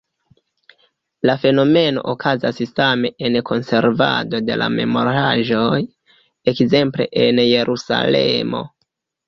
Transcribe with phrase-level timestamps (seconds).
[1.29, 5.79] La fenomeno okazas same en konservado de la memoraĵoj,
[6.55, 8.67] ekzemple en Jerusalemo.